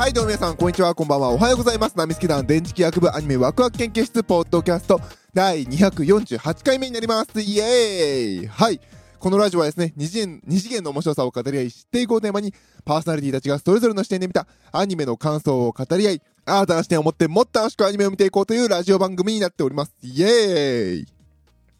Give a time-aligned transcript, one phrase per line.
[0.00, 1.28] はい、どうも皆さん、こんにちは、こんばんは。
[1.28, 1.98] おはようございます。
[1.98, 4.98] ナミスケ団電磁気学部アニメワクワク研究室ポッドキャスト
[5.34, 7.38] 第248回目になります。
[7.38, 8.80] イエーイはい。
[9.18, 12.54] このラジオはですね、二次元、二次元の面白さを語り合い、知っていこうテーマに、
[12.86, 19.92] パーソナリティたちがそれぞれの視点で見たアニメの感想を語り合い、新たな視点を持ってもっと楽しくアニメを見ていこうというラジオ番組になっております。
[20.00, 21.06] イエーイ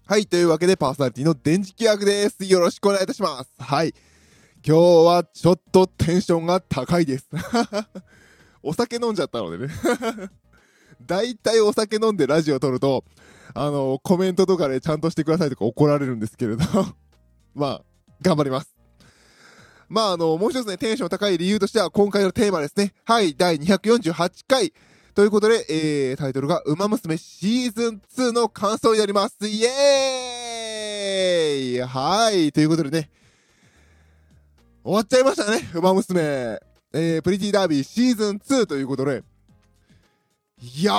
[0.07, 2.45] はい、というわけでパーソナリティの電磁気学です。
[2.45, 3.51] よろしくお願いいたします。
[3.59, 3.95] はい。
[4.63, 7.27] 今日はちょっとテンションが高いです。
[8.63, 9.73] お酒飲んじゃったのでね。
[11.01, 13.03] 大体お酒飲んでラジオ撮ると、
[13.55, 16.65] あの、コメントとかでちゃんとしてくださいとか怒られるんですけれど、
[17.57, 17.83] まあ、
[18.21, 18.77] 頑張ります。
[19.89, 22.93] まあ、あの、もう一つね、テンション高い理由としては、今回のテーマですね。
[23.05, 24.75] はい、第248回。
[25.15, 29.37] ということで、えー、タイトルが、ウマ娘シーズン2の感想になります。
[29.49, 33.11] イエーイはい、ということでね、
[34.83, 36.59] 終わっちゃいましたね、ウマ娘。
[36.93, 39.23] えー、プリティダービーシーズン2ということで、
[40.59, 40.97] いやー、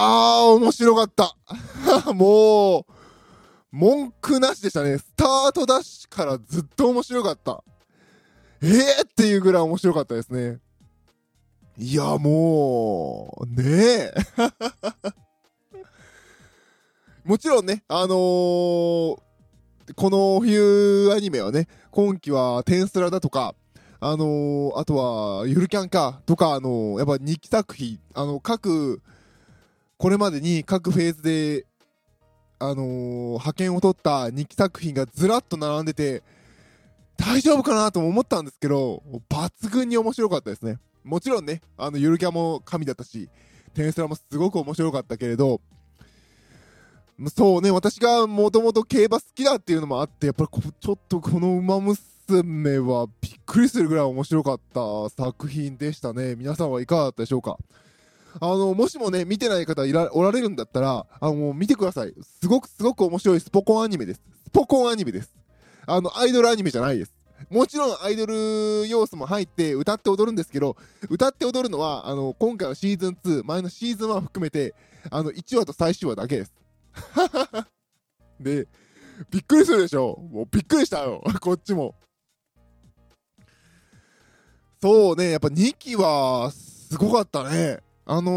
[0.55, 1.35] 面白かった。
[2.13, 2.85] もう、
[3.71, 4.99] 文句なしでしたね。
[4.99, 7.63] スタートダッシュからずっと面白かった。
[8.61, 10.59] えーっていうぐらい面白かったですね。
[11.75, 14.13] いや、もう、ねえ。
[17.25, 19.23] もちろんね、あのー、こ
[20.11, 23.55] の冬アニメはね、今期はテンスラだとか、
[24.03, 28.99] あのー、あとは、ゆるキャンか、とか、あのー、やっぱ日記作品、あの、各、
[29.97, 31.67] これまでに各フェーズで、
[32.57, 36.23] あのー、派遣を取った日記作品がずらっと並んでて、
[37.15, 40.79] 大丈夫かなとも思ったんですけど、抜群に面白かったですね。
[41.03, 43.29] もちろんね、あの、ゆるキャンも神だったし、
[43.75, 45.61] テンスラもすごく面白かったけれど、
[47.35, 56.35] そうね、私がもともと競馬好きだっていうのもあって、やっぱりちょっとこの馬娘はびっくりするぐらい面白かった作品でしたね。
[56.35, 57.57] 皆さんはいかがだったでしょうか？
[58.39, 62.13] あの、もしもね、見てない方いらおられるんだったら、あの、見てください。
[62.21, 64.21] すごくすごく面白いスポコンアニメです。
[64.45, 65.35] スポコンアニメです。
[65.85, 67.13] あの、アイドルアニメじゃないです。
[67.49, 70.77] もちろんアイドル要素も入って歌って踊るんですけど、
[71.09, 74.75] 歌って踊るのは、あの、今回のシーズン2、前のシーズン1含めて、
[75.09, 76.53] あの、1話と最終話だけです。
[78.39, 78.67] で、
[79.29, 80.17] びっくりするでしょ？
[80.31, 81.21] もうびっくりしたよ。
[81.41, 81.95] こっちも。
[84.81, 87.77] そうね、やっぱ2期はすごかったね。
[88.03, 88.31] あの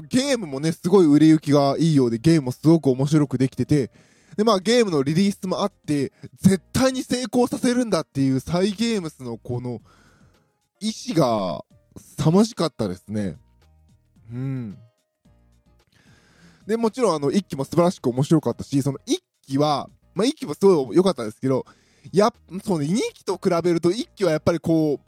[0.00, 3.90] ー、ゲームもね、すごい売れ行きがいいようで、ゲームもすごく面白くできてて、
[4.38, 9.82] で、まあゲームのリリースもあって、絶対に成功させるんだっていうサイゲームスのこの
[10.80, 11.62] 意志が
[11.98, 13.36] 凄まじかったですね。
[14.32, 14.78] うん。
[16.66, 21.66] で、もちろんあの1期も素晴らしく面白かったし、その1期は、まあ1期もすごい良かったですけど、
[22.10, 22.32] や
[22.64, 25.07] そうね、2期と比べると1期はやっぱりこう、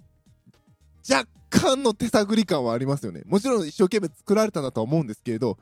[1.09, 3.23] 若干の手探り感はありますよね。
[3.27, 5.59] もちろん一生懸命作られたんだとは思うんですけれど、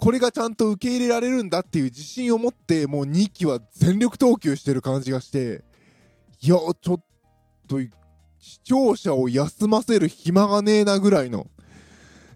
[0.00, 5.62] これがちゃんと受け入れられるんだっていう自信を持って、もう2期は全力投球してる感じがして、
[6.40, 7.00] いや、ちょっ
[7.68, 7.78] と、
[8.38, 11.48] 視聴者を休ませる暇がねえなぐらいの、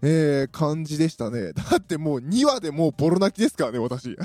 [0.03, 1.53] えー、感じでしたね。
[1.53, 4.11] だってもう2話でもうボロ泣きですからね、私。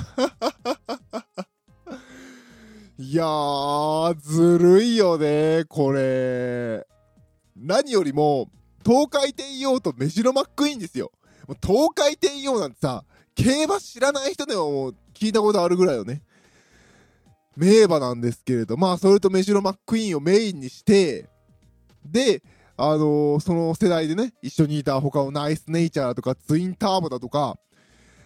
[2.98, 6.86] いやー、ずるいよね、これ。
[7.60, 8.50] 何よりも、
[8.84, 11.12] 東海帝王とメジロマックイーンですよ。
[11.46, 13.04] もう東海帝王なんてさ、
[13.34, 16.22] 競馬知らない人でもも聞いたことあるぐらいよね。
[17.56, 21.28] 名馬なんですけれど、まあ、それとメジロマックイーンをメインにして、
[22.04, 22.42] で、
[22.78, 27.58] あのー、その世代でね、一緒にいた他のナイスネイチャーとかツインターボだとか、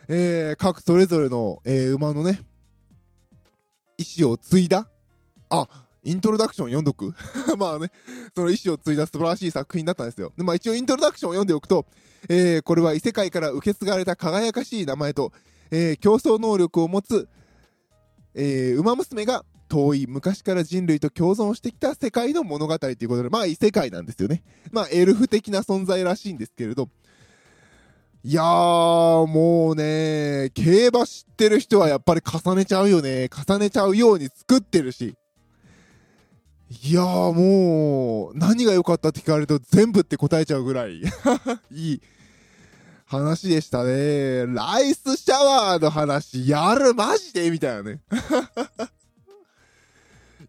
[0.06, 2.40] えー、各それぞれの、えー、馬のね、
[3.98, 4.88] 意思を継いだ
[5.50, 5.66] あ、
[6.04, 7.14] イントロダクション読んどく？
[7.58, 7.90] まあね、
[8.34, 10.32] その意思を継いだ素晴らしい作品だったんですよ。
[10.36, 11.86] で、まあ一応イントロダクションを読んでおくと、
[12.28, 15.32] えー、これは異世界から受け継がれた輝かしい名前と、
[15.70, 17.28] えー、競争能力を持つ、
[18.34, 24.42] えー、馬娘が遠い昔から人類と共存してきた世界の物語ということで、まあ異世界なんですよね。
[24.70, 26.88] まあエルフ的な存在らしいんですけれど、
[28.26, 33.28] いやー、もうね、競馬知ってる人はやっぱり重ねちゃうよね。
[33.28, 35.14] 重ねちゃうように作ってるし。
[36.70, 41.02] いやーもう、何が良かったって聞かれると全部って答えちゃうぐらい
[41.70, 42.00] いい
[43.06, 44.46] 話でしたね。
[44.46, 48.00] ライスシャワーの話、やるマジでみたいなね。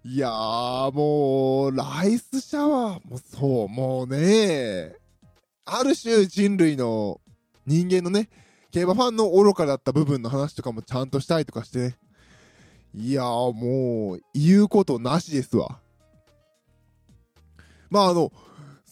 [0.06, 4.96] いやーもう、ライスシャワーもそう、もうね、
[5.66, 7.20] ある種人類の
[7.66, 8.30] 人間のね、
[8.72, 11.98] 競馬ファンの愚かだった部分の話とかもちゃんとしたりとかしてね。
[12.94, 15.80] いやーもう、言うことなしですわ。
[17.90, 18.32] まああの、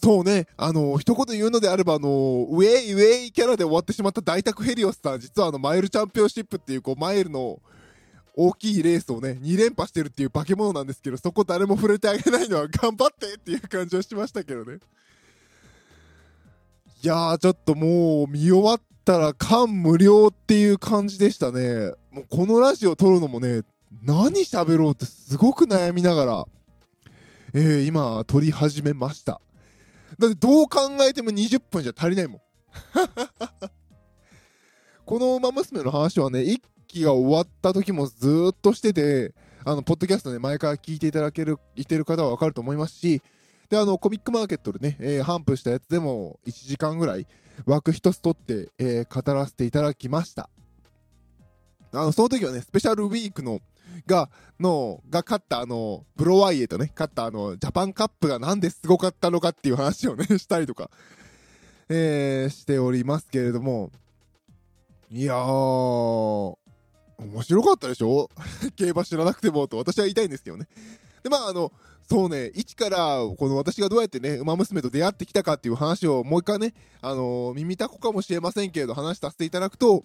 [0.02, 7.60] そうね、あの、一言言うのであれば、あの、ウェイウェイキャラで終わってしまった大宅ヘリオスさん、実はあの、マイルチャンピオンシップっていう、こう、マイルの
[8.36, 14.78] 大きいレースをね、2連覇してるっていう化け物なんですけど、そこ誰も触れてあげないのは頑張ってっていう感じはしましたけどね。
[17.02, 21.92] いやー、ちょっともう、見終わったら感無量っていう感じでしたね。
[22.10, 23.62] もうこのラジオ撮るのもね、
[24.02, 26.44] 何喋ろうってすごく悩みながら、
[27.56, 29.40] えー、今、撮り始めました。
[30.18, 32.40] だってどう考えても20分じゃ足りないもん。
[35.06, 43.22] この馬娘の話はね、1期が終わった時もずっとしてて、あの、ポッドキャストね、前から聞いていただける、いてる方はわかると思いますし、
[43.68, 47.26] で、あの、コミックマーケットでね、えー、頒布したやつでも1時間ぐらい
[47.66, 50.50] 枠一つ取って、えー、語らせていただきました。
[51.92, 53.60] あの、その時はね、スペシャルウィークの、
[54.06, 60.90] が、の、が勝ったあの、ブロワイエとね、勝ったあの、ジャパンカップがなんですごかったのかっていう話をね、したりとか、
[61.88, 63.90] えー、しておりますけれども、
[65.10, 66.56] いやー、
[67.18, 68.28] 面白かったでしょ？
[68.76, 70.66] 競馬知らなくてもと私は言いたいんですけどね。
[71.22, 71.72] で、まあ、あの、
[72.08, 80.04] そうね、一から、この私がどうやってね、馬娘と出会ってきたかっていう話をもう一回ね、あのー、耳たこかもしれませんけれど、話させていただくと、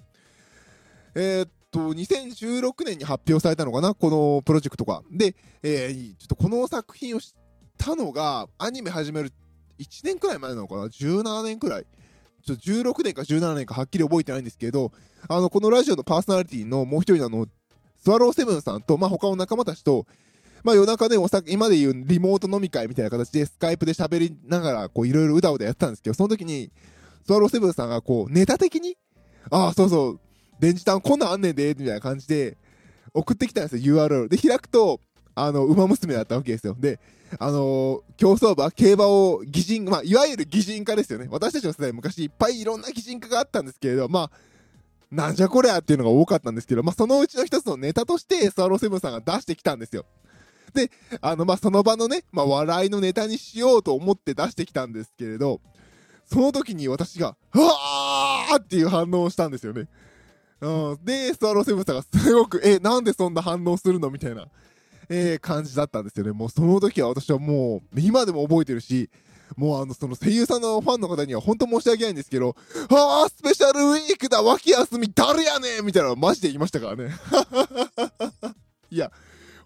[1.15, 5.01] えー、っと、2016年に発表されたのかな、このプロジェクトが。
[5.11, 7.31] で、えー、ちょっとこの作品を知っ
[7.77, 9.31] たのが、アニメ始める
[9.79, 11.85] 1年くらい前なのかな ?17 年くらい。
[12.45, 14.91] ちょっと16年か17年かはっきり覚えてないんですけど、
[15.27, 17.47] あの、このラジオのパーソナリティのもう一人のあの、
[17.97, 20.05] スワローセブンさんと、まあ、他の仲間たちと、
[20.63, 26.71] まあ夜中ね、お酒、今で言うリモート飲み会みたいな形でスカイプで喋りながら、こういろいろうだうだやってたんですけど、その時に、
[27.25, 28.97] スワローセブンさんがこう、ネタ的に、
[29.51, 30.19] ああ、そうそう、
[30.59, 32.57] 電磁ンこんなんあんねんで、みたいな感じで、
[33.13, 34.27] 送ってきたんですよ、URL。
[34.27, 34.99] で、開くと、
[35.35, 36.75] あの、馬娘だったわけですよ。
[36.77, 36.99] で、
[37.37, 41.27] あのー、競走馬、競馬を擬人、まあ、いわゆる擬人化ですよね。
[41.29, 44.31] 私たちの世代昔いっぱいいろんな擬人化があったんですけれど、まあ、
[45.11, 50.05] なんじゃこりゃっていうのが多かったんですけど、まあ、そのうちの一つのネタとして、スワローセブンさんが出してきたんですよ。
[50.73, 50.91] で、
[51.21, 55.61] あの、まあ、その場のね、まあ、笑いのネタにしようと思って出してきたんですけれど、
[56.25, 59.87] その時に私が、うわーっていう反応をしたんですよね。
[60.61, 61.05] うん。
[61.05, 64.47] で、スワローセブンさんがすごく、え、なんでそんな反応するのみたいな、
[65.09, 66.31] えー、感じだったんですよね。
[66.31, 69.09] もうその時は私はもう、今でも覚えてるし、
[69.55, 72.55] もうあの、その声優さんのファンの方には本当申し訳ないんですけど、
[72.89, 77.11] あー、スペシャルウィークだ、脇休み誰やねんみたいなマジで言いましたからね。
[78.91, 79.11] いや、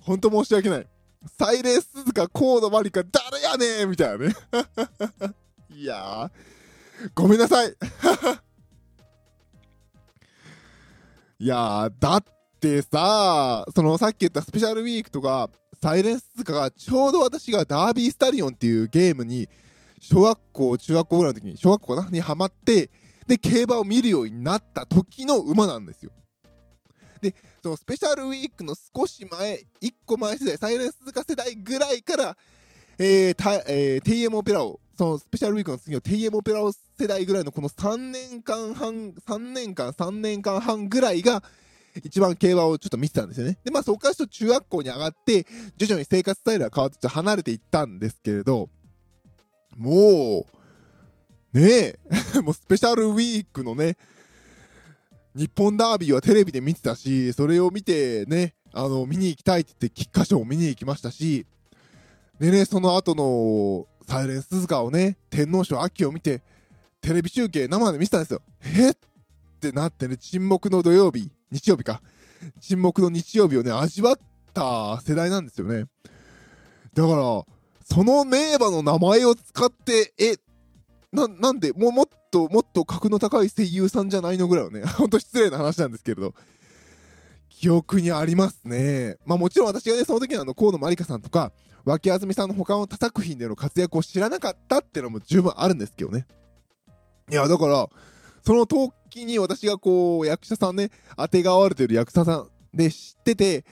[0.02, 0.88] ほんと申し訳ない。
[1.38, 4.36] サイレンスズカ、コードマリカ、誰やねんみたいなね。
[5.76, 7.76] いやー、ごめんなさい。
[11.40, 12.24] いや、だっ
[12.60, 15.50] てさ、そのさっき言ったスペシャルウィークとか、
[15.82, 19.50] サイレンスズカがちょうど私がダービースタリオンっていうゲームに、
[20.00, 22.90] 小学校、中学校ぐらいの時に、小学校かなにハマって、
[23.28, 26.12] で、競馬を見るようになった時の馬なんですよ。
[27.22, 32.38] で、そのスペシャルウィークの少し前、1個前世代、サイレンスズカ世代ぐらいから、
[32.98, 36.60] えー、たえー、TM オペラを、そのスペシャルウィークの次の TM オペラ
[37.00, 41.44] 世代ぐらいのこの3年間半、3年間、3年間半ぐらいが、
[42.04, 43.58] 一番競馬をちょっと見てたんですよね。
[43.64, 45.46] で、まあそこからちょっと中学校に上がって、
[45.78, 48.70] 徐々に生活スタイルが変わってちょっと離れていったんですけれど、
[49.78, 50.46] も
[51.54, 52.00] う、ねえ、
[52.42, 53.98] もうスペシャルウィークのね、
[55.36, 61.46] 日本ダービーはテレビで見てたし、それを見てね、あの、見に行きたいって言って、菊花賞を見に行きましたし、
[62.40, 66.42] でね、その後の、サイレンスズカをね、天皇賞秋を見て、
[67.02, 68.42] テレビ中継生で見てたんですよ。
[68.78, 68.94] えっ
[69.60, 72.02] てなってね、沈黙の土曜日、日曜日か。
[72.60, 74.16] 沈黙の日曜日をね、味わっ
[74.54, 75.86] た世代なんですよね。
[76.94, 77.46] だから、
[77.86, 80.36] その名馬の名前を使って、え、
[81.12, 86.34] な、なんで、ももっと、もっと格の高い声優さんじゃないのぐらいはね、ほんと失礼な話なんですけれど、
[87.64, 89.16] 記憶にありますね。
[89.26, 91.54] まあもちろん私がね、その時のあの、河野まりかさんとか、
[91.86, 96.28] 脇あずみさんの他の他作品での活躍を知らなかったっていうのも十分あるんですけどね。
[97.32, 97.88] いや、だから、
[98.46, 103.64] その時に私がこう、役者さんね、当てがわれてる役者さんで知ってて、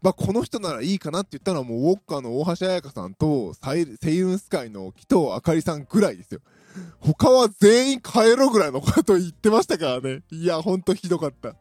[0.00, 6.40] まあ、この人ならいいかなって言ったのはもうウォッカの大橋彩香さんとセイウンスカイの紀藤あかりさんぐらいですよ。
[6.98, 10.22] 他は全員帰ろうぐらいのこと言ってましたからね。
[10.30, 11.56] いや、ほんとひどかった。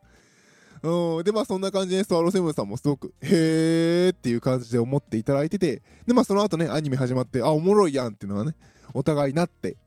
[0.83, 1.23] うん。
[1.23, 8.55] で、まあそんな感じでスワローセブンさんもすごく、へーっていう感じで思っていただいてて、で、まあその後ね、アニメ始まって、あ、おもろいやんっていうのがね、
[8.93, 9.77] お互いなって、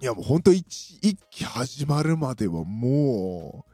[0.00, 3.64] いやもうほんと一、一期始まるまではも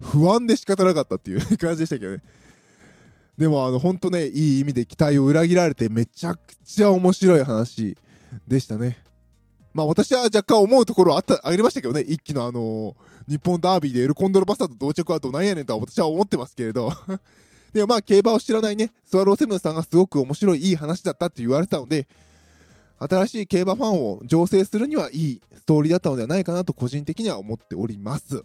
[0.00, 2.22] う、不安で仕方なかったっていう感じでしたけどね。
[3.38, 7.96] でもあの、ほんとね、いい意味で期待を裏切られてめちゃくちゃ面白い話
[8.46, 8.98] でしたね。
[9.74, 12.96] まあ私は若干思うところあった、ありましたけどね、一期のあの
[13.28, 16.92] 日本ダービーでエルコンドルバスターと同着はどないやねんとは私は思ってますけれど。
[17.72, 22.06] でもまあ競馬を知らないね、スワローセブンさんがすごく面白いいい話だったって言われたので、
[22.98, 28.44] 新しい競馬ファンを醸成するにはいいストーリーだったのではないかなと個人的には思っております。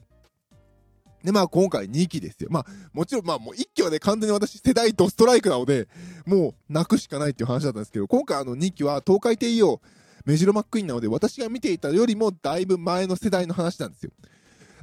[1.24, 2.48] で、まあ今回2期ですよ。
[2.50, 5.90] まあもちろんまあもう1期はね完全に私世代ドストライクなので、
[6.26, 9.82] もう泣くしかないっていう話だったんですけど、今回あの2期は東海帝王
[10.28, 14.12] メジロマックイーンなので私が見ていたよりもだいぶ前の世代の話なんですよ。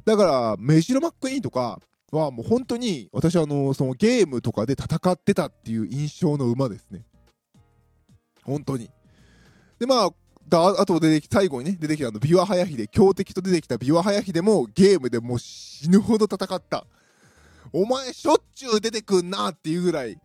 [0.03, 1.79] だからメジロマックイーンとか
[2.11, 7.05] はもう本当に私はあのそのゲームとかで戦ってたっていう印象の馬ですね。
[8.43, 8.89] 本当に。
[9.77, 10.09] でまあ
[10.47, 16.87] だあと出てき最後にね出てきたあのビワハヤヒデ強敵と出てきたビワハヤヒデもゲームでもう死ぬほど戦った
[17.71, 20.17] お前しょっちゅう出てくんなっていうぐらい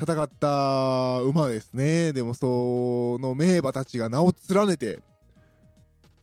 [0.00, 2.12] 戦った馬ですね。
[2.12, 5.00] でもその名馬たちが名を連ねて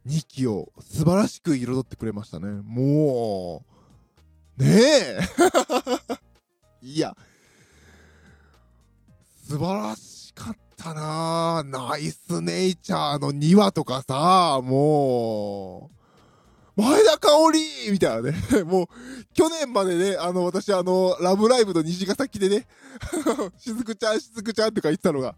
[0.08, 2.62] 2期を素晴らしく彩ってくれましたね。
[2.64, 3.66] も
[4.58, 5.20] うねえ。
[6.82, 7.16] いや。
[9.48, 15.95] 素晴らしかったなナイスネイチャーの2話とかさ、もう、
[16.76, 17.60] 前田香織
[17.92, 18.38] みたいなね。
[18.66, 18.88] もう、
[19.34, 22.68] 去年までね、あの、私あの、ラブライブの虹ヶ崎でね、
[23.58, 25.36] しずくちゃん、しずくちゃんとか言ってたのが、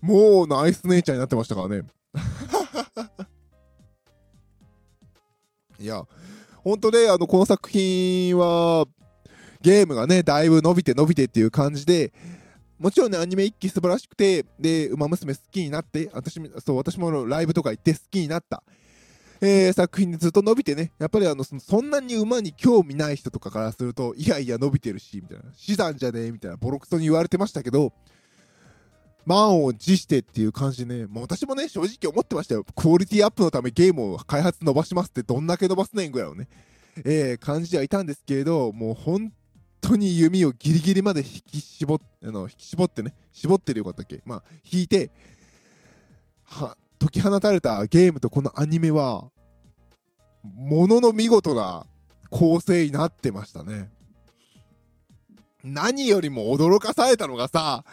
[0.00, 1.82] もうナイスネイチャーになってましたからね。
[5.80, 6.04] いや、
[6.62, 8.86] ほんとね、あの、この作品は、
[9.60, 12.12] ゲームがね、だいぶ伸びて伸びてっていう感じで、
[12.78, 18.62] もちろんね、アニメ一期素晴らしくて、で、ウマ娘好きになって、私そう、私もライブとか行って好きになった。
[19.40, 27.92] えー、作品でずっと伸びてね、やっぱりあのそそんなに馬に興味ない人とかからすると、いやいや伸びてるし、みたいな、死産じゃねえ、みたいな、ボロクソに言われてましたけど、
[29.24, 32.64] 満を持してっていう感じでね、もう私もね、正直思ってましたよ。
[32.64, 36.48] クオリティアップのためゲームを開発伸ばしますってどんだけ伸ばすねんぐらいのね、
[37.04, 39.32] えー、感じではいたんですけれど、もう本
[39.80, 44.22] 当に弓をギリギリまで引き絞っあの引き絞ってね絞ってるよかったっけ。
[44.24, 45.10] まあ引いて
[46.44, 49.30] は解き放たれたゲームとこのアニメは
[50.42, 51.86] ものの見事な
[52.30, 53.90] 構成になってましたね
[55.64, 57.84] 何よりも驚かされたのがさ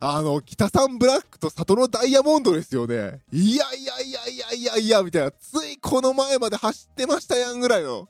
[0.00, 3.20] あの、北サンブラックと里のダイヤモンドですよね。
[3.32, 5.30] いやいやいやいやいやいや、みたいな。
[5.30, 8.08] ついこの前まで走ってましたやんぐらいの。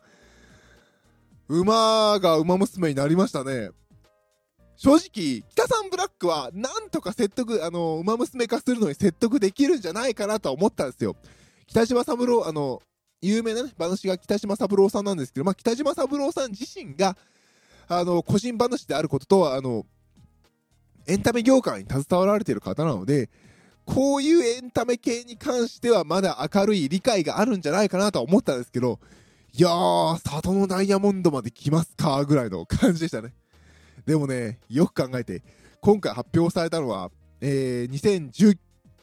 [1.49, 3.71] 馬が馬娘になりましたね。
[4.76, 11.16] 正直、北さんブラックは、なんとか説得、あの、馬娘化するのに説得できるんじゃないかなとは思ったんですよ。
[11.66, 12.83] 北島三郎、あの、
[13.23, 17.16] 有名なね、話が北島三郎さんなんですけど、まあ、北島三郎さん自身が、
[17.88, 19.87] あの、個人話であることと、あの、
[21.06, 23.30] エンタメ業界に携わられている方なので、
[23.87, 28.99] こういうエンタメ系に関してはまだ明るい理解があるんじゃないかなと思ったんですけど、
[29.52, 33.33] いやー、里のダイヤモンドまで来ますかぐらいの感じでしたね。
[34.07, 35.43] でもね、よく考えて、
[35.81, 37.11] 今回発表されたのは、
[37.41, 38.57] えー、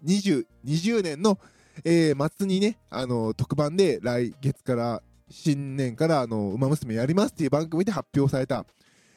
[0.05, 1.37] 2020年の、
[1.83, 8.65] えー、末にね、あの、特番で来月から、新年から、あの、馬娘やりますっていう番組で発表された、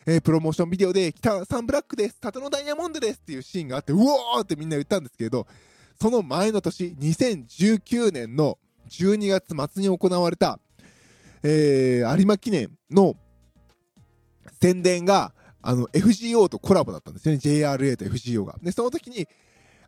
[0.07, 5.47] えー、プロモーションビデオで、北サンブラックです、里のダイヤモンドですっていうシーンがあって、うおーってみんな言ったんですけど、
[6.01, 10.59] その前の年、2019年の12月末に行われた、
[11.45, 13.15] えー、有馬記念の
[14.61, 15.33] 宣伝が、
[15.67, 17.41] あの、FGO とコラボだったんですよね。
[17.43, 18.57] JRA と FGO が。
[18.63, 19.27] で、その時に、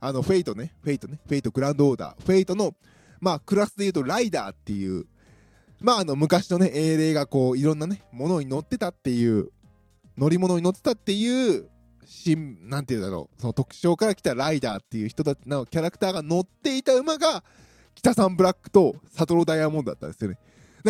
[0.00, 2.74] あの、フェイトね、フェイトね、フェイトグランドオーダー、フェイトの、
[3.20, 5.06] まあ、クラスで言うと、ライダーっていう、
[5.80, 9.50] まあ、あの、昔のね、英霊がこう、いろんなね、ものに乗ってたっていう、
[10.16, 11.68] 乗り物に乗ってたっていう、
[12.04, 17.44] 新、なんていうだろう、その特徴から来たライダーっていう人たちのキャラクターが乗っていた馬が、
[17.94, 20.38] 北サンブラックとサトロダイヤモンドだったんですよね。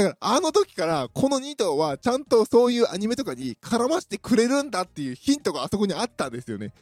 [0.02, 6.72] だから、あの時から、この2頭は、ちゃんとそういうアニメとかに絡ませてくれるんだっていうヒントがあそこにあったんですよね。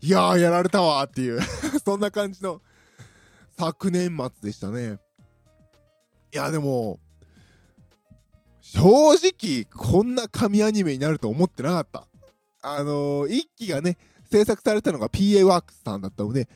[0.00, 1.40] いやー、やられたわーっていう
[1.84, 2.62] そんな感じの
[3.58, 4.98] 昨年末でしたね。
[6.32, 6.98] いや、でも、
[8.62, 12.06] 正直、こんな神アニメになると思ってなかった。
[12.62, 13.98] あのー、一期がね、
[14.30, 16.48] 制作されたのが PA ワークスさんだったので、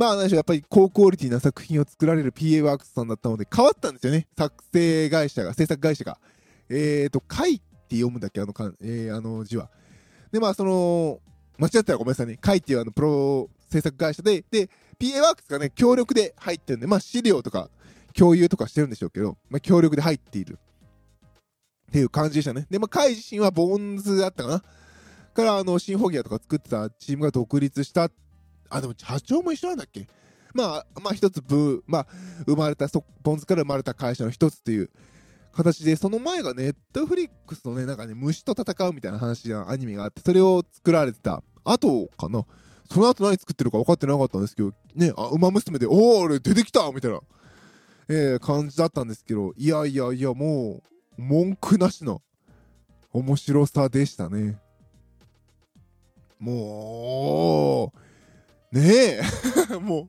[0.00, 4.28] まあ、何でしょう、やっぱり高クオリティな作品を作られる PA ワークスさんだったので、変わったんですよね。
[4.34, 6.18] 作成会社が、制作会社が。
[6.70, 9.68] えーと、会って読むんだっけ、あのかん、えー、あの字は。
[10.32, 11.20] で、まあ、その、
[11.58, 12.38] 間違ったらごめんなさいね。
[12.40, 17.68] 会っていうあの、プロ制作会社で、で、PA ワークスがね、協力で入ってるんで、まあ、資料とか
[18.14, 20.58] 共有とかしてるんでしょうけど、まあ、協力で入っている。
[21.88, 22.66] っていう感じでしたね。
[22.70, 24.62] で、まあ、会自身はボーンズだったかな。
[25.34, 28.10] から、あの、シンフォギアとか作ってたチームが独立した
[28.70, 30.06] あ、でも社長も一緒なんだっけ？
[30.54, 32.06] まあ、まあ一つ部、まあ、
[32.46, 32.88] 生まれた、
[33.22, 34.90] ポンズから生まれた会社の一つっていう
[35.52, 42.44] 形で、その前がネットフリックスのね、なんかね、虫と戦うみたいな話のアニメがあって、それを作られてた後かな？
[42.92, 47.20] その後何作ってるか分かってなかったんですけど、ね、あ、馬娘で、おー、俺出てきたみたいな、
[48.08, 50.82] えー、感じだったんですけど、いやいやいや、も
[51.16, 52.22] う、文句なしの
[53.12, 54.58] 面白さでしたね。
[56.40, 57.98] もう、
[58.72, 59.22] ねえ、
[59.80, 60.08] も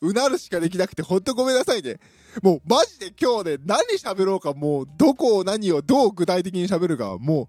[0.00, 1.98] う、うなるしかできなくて、ほんとごめんなさいね。
[2.42, 7.48] もう、マジで今日ね、何喋ろうか、もう、どこを何をどう具体的に喋るか、も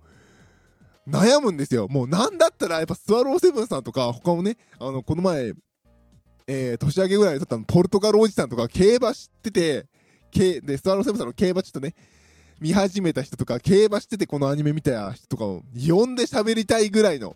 [1.07, 1.87] う、悩むんですよ。
[1.87, 5.53] もう、なんだったら、やっぱスワローセブンさんとか、他もね、あの、この前、
[6.47, 9.85] えー、年明けぐらいに撮ったの、ポルトガルおじさんとか、競馬知ってて、
[10.61, 11.95] で、スワローセブンさんの競馬ちょっとね、
[12.59, 17.35] 見始めた人とか、競馬しててこのアニメ見た人とかを呼んで喋りたいぐらいの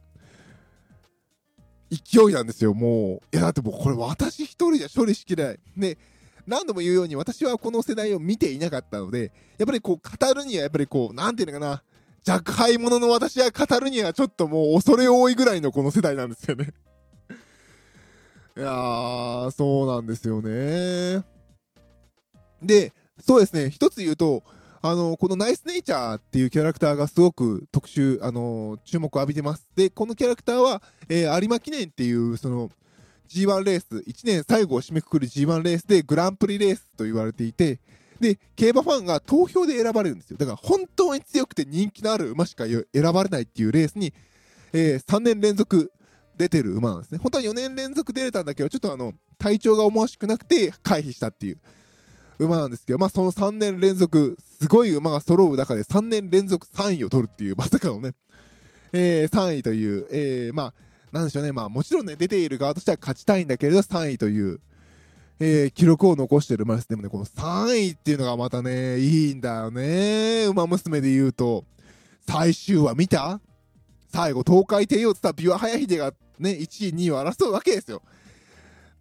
[1.89, 3.35] 勢いなんですよ、もう。
[3.35, 5.59] いや、だってもうこれ私一人じゃ処理しきれない。
[5.75, 5.97] ね、
[6.45, 11.83] 何度も言うように私はこの世代を見ていなかったので、やっぱりこう語るにはやっぱりこう、なんていうのかな、
[12.27, 16.73] 若輩者の私は語るにはちょっともう恐れ多いぐらいのこの世代なんですよね。
[18.57, 21.23] いやー、そうなんですよね。
[22.61, 22.93] で、
[23.25, 24.43] そうですね、一つ言うと、
[24.81, 29.67] あの、このナイスネイチャーっていうキャラクターがすごく特集、あの、注目を浴びてます。
[29.75, 32.69] で、このキャラクターは、えー、有馬記念っていう、その、
[33.29, 37.79] G1 レース、1年最後を締めくくる G1 レースでグランプリレースと言われていて、
[38.19, 40.37] で、競馬ファンが投票で選ばれるんですよ。
[40.37, 44.13] だから本当に強くて人気のある馬しか選ばれないっていうレースに、
[44.73, 45.91] えー、3年連続
[46.37, 47.19] 出てる馬なんですね。
[47.21, 51.57] 本当は4年連続出れたんだけど、ちょっとあの、体調が思わしくなくて回避したっていう。
[52.39, 58.13] 馬なんですけど、まあその3年連続、すごい馬が揃う中で3年連続3位を取るっていう、まさかのね、
[58.93, 60.73] えー、3位という、えー、まあ、
[61.11, 64.59] なんでしょうね、まあもちろんね、出ている側としては勝ちたいんだけれど、3位という、
[65.39, 66.89] えー、記録を残してる馬です。
[66.89, 70.45] でもね、この3位っていうのがまたね、いいんだよね。
[70.45, 71.65] 馬娘で言うと、
[72.27, 73.41] 最終話見た？
[74.11, 78.01] 最後、東海帝王って言ったら、琵琶早秀がね、1位、2位を争うわけですよ。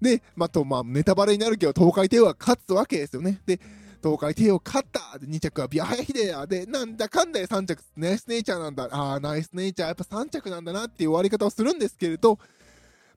[0.01, 3.41] で、まあ、と、まあ、ネタバレになるけど、東海帝王は勝つわけですよね。
[3.47, 3.61] で、
[4.03, 8.89] 東海帝王勝ったで、2着はビアハヤヒデやで、なんだかんだで3着、ナイスネイチャーなんだ。
[8.91, 12.39] ああ、ナイスネイチャー、やっぱ3着なんだなっていう終わり方をするんですけれど、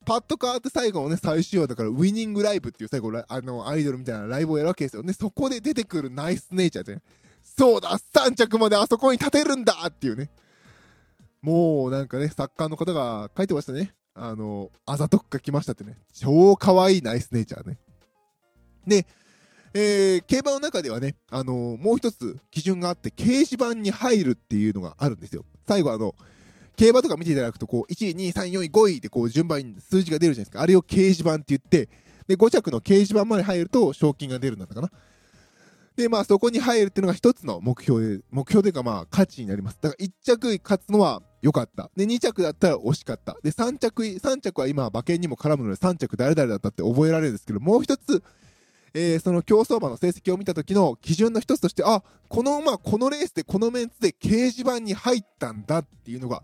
[0.05, 5.13] パッと変わって最後のね、最終話だから、ウィニングライブっていう最後、あの、アイドルみたいなライブをやるわけですよね。
[5.13, 7.01] そこで出てくるナイスネイチャーって、ね、
[7.43, 10.31] そうだ !3 着まであそこに立てるんだっていうね。
[11.41, 13.93] もうなんかね、作家の方が書いてましたね。
[14.23, 15.97] あの、あざとくが来ましたってね。
[16.13, 17.79] 超可愛いナイスネイチャーね。
[18.85, 19.07] で、
[19.73, 25.43] えー、競馬の中ではね、あのー、もう一つ基準があって、掲示板に入るっていうのがあるんですよ。
[25.67, 26.13] 最後あの、
[26.75, 30.61] 競馬とか見ていただくと、こう、1位、2位、3位、4位、5位ってこう、順番に数字が出るじゃないですか。
[30.61, 31.89] あれを掲示板って言って、
[32.27, 34.91] で、5着の掲示板まで入ると賞金が出るんだったかな。
[35.95, 39.79] で、まあ、そこに入るっていうのが一つの目標で、目標というかまあ、価値になります。
[39.81, 41.89] だから1着勝つのは良かった。
[41.95, 43.37] で、2着だったら惜しかった。
[43.43, 48.23] で、3着、3着は今、馬券にも絡むので、3着誰々だったって覚えられるんですけど、もう一つ、
[48.93, 56.43] えー、その競走馬の成績を見た時の基準の一つとして、あ、この馬、このレースでこのメンツで掲示板に入ったんだっていうのが、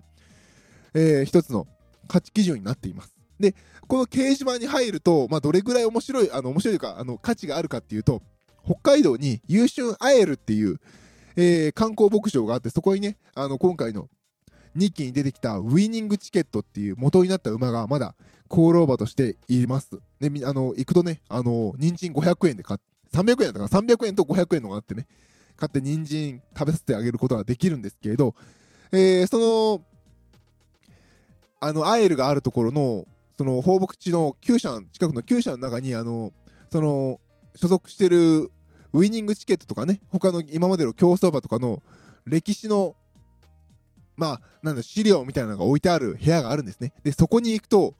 [0.93, 1.67] えー、一つの
[2.07, 3.15] 価値基準になっています。
[3.39, 3.53] で、
[3.87, 8.21] この掲示板に入ると、まあ、どれぐらい面白い、あの、面白いというか、あの、価値があるかっていうと、
[8.67, 10.79] 北海道に優春アエルっていう、
[11.37, 14.09] えー、観光牧場があって、そこにね、あの、今回の
[14.75, 18.13] 日記に出てきたウィニングチケットっていう元になった馬がまだ
[18.51, 19.97] 功労馬としています。
[20.19, 22.85] で、あの、行くとね、あの、人参500円で買って、
[23.17, 25.07] 300円だから300円と500円のがあってね、
[25.55, 28.35] 買って人参食べさせてあげることができるんですけれど、
[28.91, 29.39] えー、そ
[29.79, 29.81] の、
[31.61, 33.05] あの、アエルがあるところの、
[33.37, 36.33] その放牧地の厩舎、近くの厩舎の中に、あの、
[36.69, 37.21] その、
[37.55, 38.51] 所属してる
[38.93, 41.81] ウィニングチケットとかね、他の今までの競走馬とかの
[42.25, 42.95] 歴史の
[44.17, 46.91] まあ、なんだ、資料みたいなのが置いてある部屋があるんですね。
[47.03, 47.93] で、そこに行くと、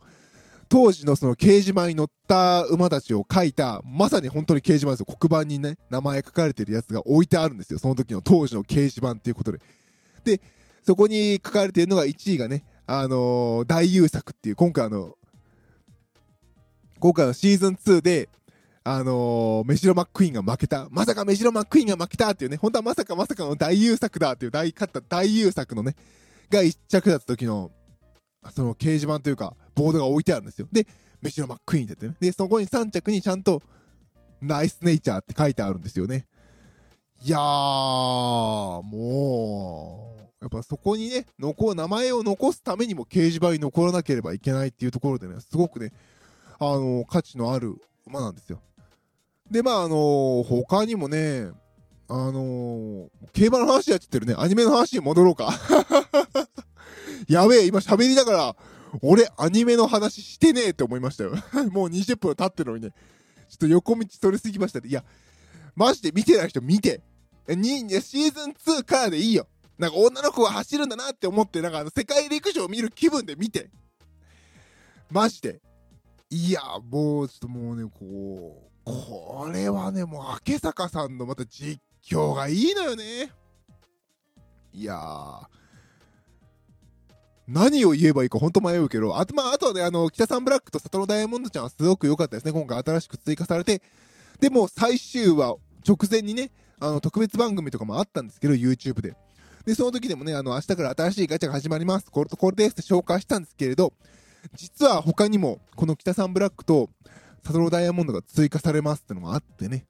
[0.68, 5.06] 当時のその掲示板に乗った馬たちを書いた、まさに本当に掲示板ですよ。
[5.18, 7.80] 黒板にね、名前書かれてるやつが置いてあるんですよ。
[7.80, 9.60] その時の当時の掲示板っていうことで。
[10.24, 10.42] で、
[10.84, 15.16] そこに書かれているのが1位がね、あのー、大優作っていう、今回あの、
[17.00, 18.28] 今回のシーズン2で、
[18.90, 20.88] あのー、メジロマックイーンが負けた。
[20.90, 25.94] まさかメジロマックイーンが負けたっていうね、本当はまさかまさかの大優作だっていう大、勝った大優作のね、
[26.50, 27.70] が一着だった時の、
[28.56, 30.70] その掲示板というか、ボードが置いてあるんですよ。
[30.72, 30.88] で、
[31.22, 32.16] メジロマックイーンってね。
[32.22, 33.62] で、そこに3着にちゃんと、
[34.42, 36.26] ナイスネイチャーって書いてあるんですよね。
[37.26, 37.42] いやー、
[38.84, 45.92] もう、やっぱそこにね、残、名前を残すためにも掲示板に残らなければいけないっていうところでね、すごくね、
[46.58, 48.62] あの、価値のある馬なんですよ。
[49.50, 51.50] で、まあ、あのー、他にもね、
[52.10, 54.36] あのー、競馬の話やっちゃってるね。
[54.38, 55.54] アニメの話に戻ろうか。
[57.28, 58.56] やべえ、今喋りながら、
[59.02, 61.32] 俺、アニメの話してねえって思いましたよ。
[61.72, 62.94] もう20分経ってるのにね。
[63.50, 64.90] ちょっと横道取りすぎましたね。
[64.90, 65.04] いや、
[65.76, 67.02] マジで見てない人見て。
[67.48, 69.48] にシーズン2からでいいよ。
[69.78, 73.70] なんか女の子が走るんだなって思って、なんかあの世界陸上を見る気分で見て。
[75.10, 75.62] マジで。
[76.30, 83.30] いや、もうちょっともうね、こう、これはね、もう明坂さんのまた実況がいいのよね。
[84.72, 85.48] いやー。
[87.50, 92.54] 何を言えばいいか本当迷うけど、あと、まあ、あとはね、あの、北サンブラックとサトロダイヤモンドちゃんはすごく良かったですね。
[92.54, 93.82] 今回新しく追加されて。
[94.40, 99.16] でも、最終話直前にね、あの、特別番組とかもあったんですけど、YouTube で。
[99.66, 102.10] で、その時でもね、あの、明日から新しいガチャが始まります。
[102.10, 103.92] これとこれですって紹介したんですけれど、
[104.56, 106.90] 実は他にも、この北サンブラックと
[107.48, 109.86] サトロダイヤモンドが追加されますってのもあってね。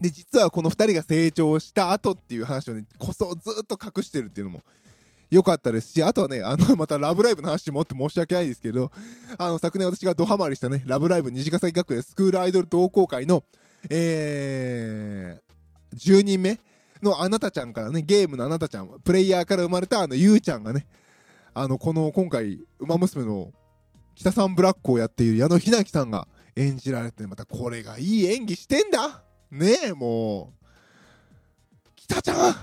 [0.00, 4.62] で、実はこの2人が成長した後っていう話をね、こそずっと隠してるっていうのも
[5.30, 8.90] 良かったですし、あとはね、あの、またラブライブの話もって申し訳ないですけど、
[9.36, 13.44] あの、昨年私がドハマりしたね、ラブライブ虹ヶ崎学園スクールアイドル同好会の、
[13.90, 16.58] えー、10人目
[17.02, 20.86] のあなたちゃんからね、ゲームのあなたちゃん、プレイヤーから生まれたあの、ゆうちゃんがね、
[21.52, 23.52] あの、この、今回、ウマ娘の
[24.14, 30.66] 北さんブラックをやっている矢野ひなきさんが演じられて、またこれがいい演技してんだねえ、もう。
[31.94, 32.54] 北ちゃん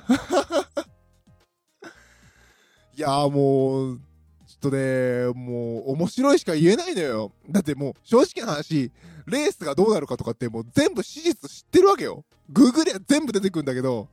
[2.96, 4.00] いやもう、
[4.48, 7.32] ちょっとね、もう面白いしか言えないのよ。
[7.50, 8.92] だってもう正直な話、
[9.26, 12.26] レースがどうなるかとかってもう全部史実知ってるわけよ。
[12.50, 14.10] ググルは全部出てくるんだけど、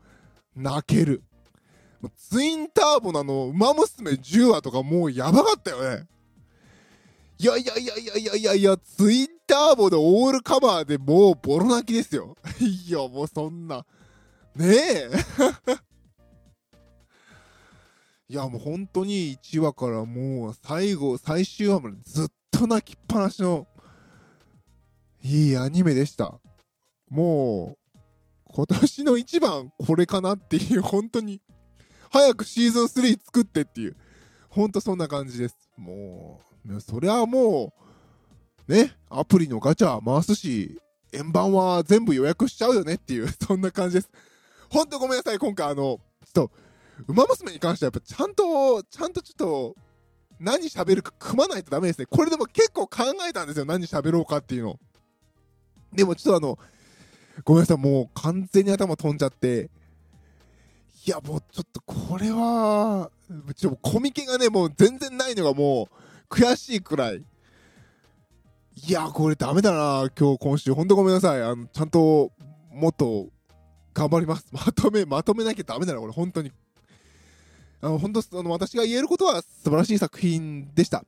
[0.55, 1.23] 泣ける。
[2.17, 6.07] ツインターボなの、馬娘10話とかもうやばかったよね。
[7.41, 12.37] いやいやいやいやいやいやいや、ツインターボでオールカバーでもうボロ泣きですよ。
[12.61, 13.87] いや、もうそんな。
[14.55, 15.11] ねえ。
[18.29, 23.67] いや、もう本当に1話からもう最後、最終話までずっと泣きっぱなしの、
[25.23, 26.39] いいアニメでした。
[27.09, 27.99] もう、
[28.53, 31.41] 今年の一番これかなっていう、本当に、
[32.11, 33.97] 早くシーズン3作ってっていう、
[34.51, 35.57] 本当そんな感じです。
[35.79, 36.50] もう、
[36.81, 37.73] そりゃも
[38.69, 40.81] う、ね、アプリのガチャ回すし、
[41.13, 44.11] 円盤は全部予約しちゃうよねっていう、 そんな感じです。
[44.69, 46.51] ほんとごめんなさい、今回あの、ちょっと、
[47.09, 49.77] ウマ娘に関してはやっぱちゃんと、ちゃんとちょっと、
[50.39, 52.07] 何喋るか組まないとダメですね。
[52.07, 53.65] これでも結構考えたんですよ。
[53.65, 54.79] 何喋ろうかっていうの。
[55.93, 56.59] でもちょっとあの、
[57.45, 59.71] ごめんなさい、もう完全に頭飛んじゃって、
[61.07, 63.11] いや、もうちょっとこれは、
[63.57, 67.25] ちょコミケがね、もう全然ないのがもう悔しいくらい。
[68.87, 70.73] いや、これダメだな、今日、今週。
[70.73, 71.43] ほんとごめんなさい。
[71.43, 72.31] あの、ちゃんと、
[72.73, 73.29] もっと、
[73.93, 74.47] 頑張ります。
[74.55, 76.53] まとめ、まとめなきゃダメだな、これ、本当に。
[77.83, 81.05] あの、本当あの、私が言えることは素晴らしい作品でした。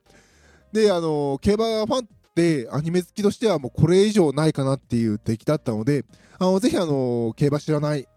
[0.73, 6.03] で、あの、競馬ファンってアニメ好きとしてはもうこれ以上ないかなっていう出来だったので、
[6.39, 8.07] あの、ぜひあの、競馬知らない。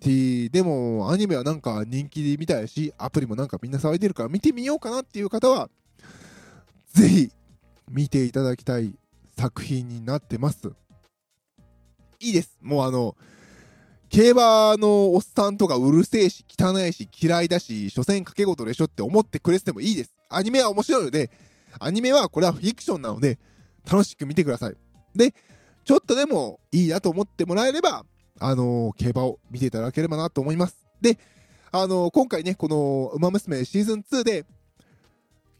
[0.00, 5.70] でも、アニメはなんか人気みたいし、アプリもなんかみんな騒いでるから見てみようかなっていう方は、
[6.94, 7.30] ぜひ
[7.90, 8.94] 見ていただきたい
[9.36, 10.72] 作品になってます。
[12.20, 12.56] いいです。
[12.62, 13.16] もうあの、
[14.08, 20.14] 競馬のおっさんとかうるせえし、汚いし、嫌いだし、所詮掛け事でしょって思ってくれててもいいです。
[20.28, 21.32] アニメは面白いので、
[21.80, 23.40] アニメはこれはフィクションなので、
[23.90, 24.76] 楽しく見てください。
[25.16, 25.34] で、
[25.84, 28.06] ちょっとでもいいなと思ってもらえれば、
[28.38, 30.76] あのー、競馬を見ていただければなと思います。
[31.00, 31.18] で、
[31.72, 34.46] あのー、今回ね、この、ウマ娘シーズン2で、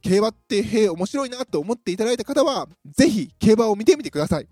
[0.05, 4.49] 競馬ってへえ、面白いなと思っていただいた方は、ぜひ競馬を見てみてください。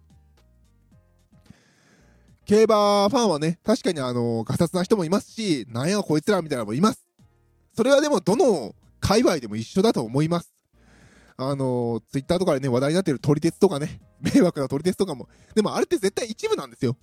[2.46, 7.06] 競馬ファンはね、確かにあの、ガサツな人もいますし、なんやこいつらみたいなのもいます。
[7.76, 10.54] それはでも、どの界隈でも一緒だと思います。
[11.36, 14.00] あの、ツイッターとかでね、話題になってる撮り鉄とかね、
[14.34, 16.96] 迷惑な撮り鉄とかも、でもあれって絶対一部なんですよ。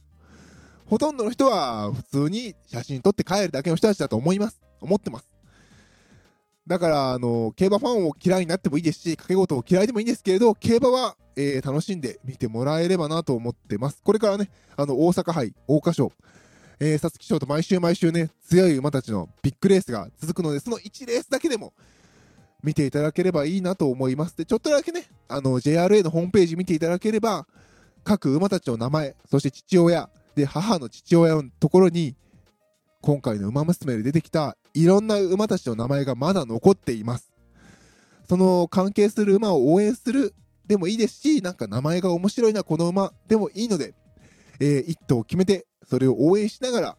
[0.88, 4.60] ほとんどの人は普通に写真撮って帰るだけの人たちだと思います。
[4.82, 5.39] 思ってます。
[6.70, 14.04] だから、あの、競馬ファンを嫌いになってもいいですし、掛け事を嫌いでもいいんですけれど、競馬は、えー、楽しんで見てもらえればなと思ってます。
[14.04, 16.12] これからね、あの、大阪杯、桜花賞、
[16.80, 21.74] えー、皐月賞と毎週毎週ね、強い馬たちのビッグレースが続くので、その1レースだけでも、
[22.62, 24.38] 見ていただければいいなと思います。
[24.38, 27.48] で、ちょっとだけね、あの、JRA のホームページ見ていただければ、
[28.04, 32.16] 各馬たちの名前、そして父親、で、母の父親のところに、
[33.02, 37.34] 今回の馬娘で出てきたいろんな馬たちの名前がまだ残っています。
[38.30, 40.34] その関係する馬を応援する
[40.68, 43.94] でもいいですし、なんか名前が面白いな、この馬でもいいので、
[44.62, 46.98] えー、一頭決めて、それを応援しながら、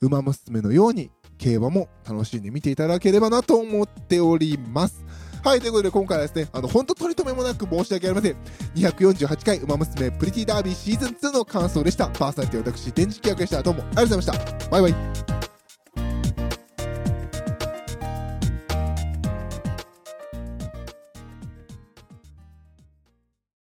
[0.00, 5.04] 馬娘のように競馬も楽しんで見ていただければなと思っております。
[5.44, 8.36] はい、ということで今回はですね、あの、ほんと取り留めもなく申し訳ありません。
[8.76, 12.08] 248回、馬娘プリティダービーシーズン2の感想でした。
[12.08, 13.62] パーソナリティ私、電磁気役でした。
[13.62, 14.68] どうもありがとうございました。
[14.68, 15.59] バイバイ。